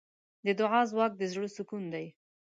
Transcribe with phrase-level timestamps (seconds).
[0.45, 2.05] د دعا ځواک د زړۀ سکون دی.